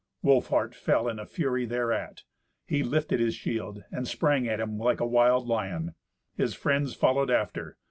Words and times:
Wolfhart 0.23 0.73
fell 0.73 1.07
in 1.07 1.19
a 1.19 1.27
fury 1.27 1.63
thereat. 1.63 2.23
He 2.65 2.81
lifted 2.81 3.19
his 3.19 3.35
shield 3.35 3.83
and 3.91 4.07
sprang 4.07 4.47
at 4.47 4.59
him 4.59 4.79
like 4.79 4.99
a 4.99 5.05
wild 5.05 5.45
lion. 5.47 5.93
His 6.35 6.55
friends 6.55 6.95
followed 6.95 7.29
after. 7.29 7.77